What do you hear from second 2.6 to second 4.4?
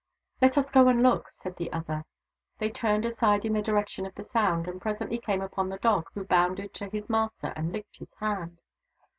turned aside in the direction of the